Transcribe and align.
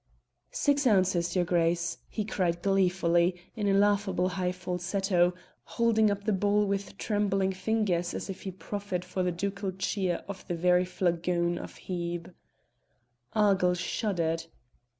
"Six 0.49 0.87
ounces, 0.87 1.35
your 1.35 1.45
Grace!" 1.45 1.99
he 2.09 2.25
cried 2.25 2.63
gleefully, 2.63 3.39
in 3.55 3.67
a 3.67 3.73
laughable 3.75 4.29
high 4.29 4.51
falsetto, 4.51 5.35
holding 5.65 6.09
up 6.09 6.23
the 6.23 6.33
bowl 6.33 6.65
with 6.65 6.97
trembling 6.97 7.53
fingers 7.53 8.15
as 8.15 8.27
if 8.27 8.41
he 8.41 8.49
proffered 8.49 9.05
for 9.05 9.21
the 9.21 9.31
ducal 9.31 9.71
cheer 9.71 10.23
the 10.47 10.55
very 10.55 10.85
flagon 10.85 11.59
of 11.59 11.75
Hebe. 11.75 12.33
Argyll 13.33 13.75
shuddered. 13.75 14.45